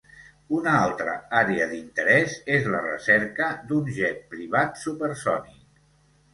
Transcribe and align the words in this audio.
Una 0.59 0.71
altra 0.85 1.13
àrea 1.41 1.67
d'interès 1.73 2.39
és 2.57 2.67
la 2.77 2.81
recerca 2.87 3.53
d'un 3.69 3.95
jet 4.01 4.27
privat 4.35 4.85
supersònic. 4.89 5.65